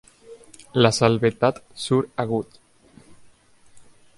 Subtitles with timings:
[0.73, 2.49] La Salvetat-sur-Agout